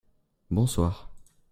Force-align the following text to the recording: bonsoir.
bonsoir. 0.49 1.11